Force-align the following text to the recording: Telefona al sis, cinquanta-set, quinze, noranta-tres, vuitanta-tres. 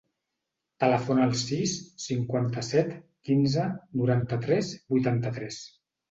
Telefona 0.83 1.25
al 1.25 1.33
sis, 1.41 1.73
cinquanta-set, 2.05 2.95
quinze, 3.29 3.65
noranta-tres, 3.99 4.71
vuitanta-tres. 4.95 5.59